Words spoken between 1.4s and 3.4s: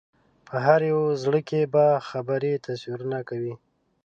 کې به خبرې تصویرونه